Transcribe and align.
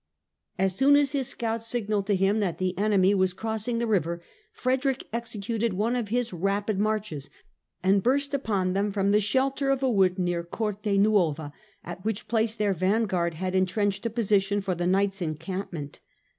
As 0.57 0.75
soon 0.75 0.95
as 0.95 1.11
his 1.11 1.27
scouts 1.27 1.67
sig 1.67 1.87
nalled 1.87 2.07
to 2.07 2.15
him 2.15 2.39
that 2.39 2.57
the 2.57 2.75
enemy 2.75 3.13
were 3.13 3.27
crossing 3.27 3.77
the 3.77 3.85
river, 3.85 4.19
Frederick 4.51 5.07
executed 5.13 5.73
one 5.75 5.95
of 5.95 6.07
his 6.07 6.33
rapid 6.33 6.79
marches 6.79 7.29
and 7.83 8.01
burst 8.01 8.33
upon 8.33 8.73
them 8.73 8.91
from 8.91 9.11
the 9.11 9.19
shelter 9.19 9.69
of 9.69 9.83
a 9.83 9.91
wood 9.91 10.17
near 10.17 10.43
Cortenuova, 10.43 11.51
at 11.83 12.03
which 12.03 12.27
place 12.27 12.55
their 12.55 12.73
vanguard 12.73 13.35
had 13.35 13.53
entrenched 13.53 14.03
a 14.07 14.09
position 14.09 14.59
for 14.59 14.73
the 14.73 14.87
night's 14.87 15.21
encampment. 15.21 15.99